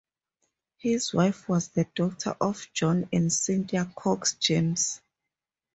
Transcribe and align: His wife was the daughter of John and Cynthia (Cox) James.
His 0.79 1.13
wife 1.13 1.47
was 1.47 1.67
the 1.67 1.83
daughter 1.93 2.35
of 2.41 2.67
John 2.73 3.07
and 3.13 3.31
Cynthia 3.31 3.85
(Cox) 3.95 4.33
James. 4.33 4.99